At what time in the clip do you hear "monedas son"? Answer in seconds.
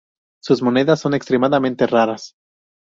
0.63-1.13